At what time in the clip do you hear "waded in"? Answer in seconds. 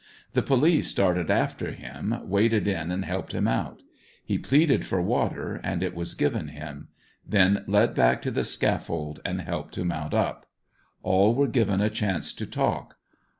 2.27-2.89